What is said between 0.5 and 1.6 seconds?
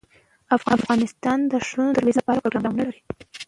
افغانستان د